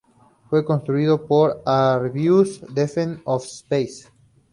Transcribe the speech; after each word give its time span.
Fue 0.49 0.65
construido 0.65 1.27
por 1.27 1.61
Airbus 1.63 2.61
Defence 2.73 3.21
and 3.27 3.41
Space. 3.43 4.05